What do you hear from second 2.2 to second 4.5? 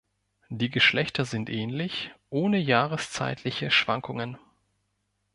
ohne jahreszeitliche Schwankungen.